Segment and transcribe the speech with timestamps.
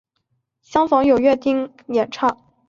[0.63, 2.35] 相逢有乐町演唱。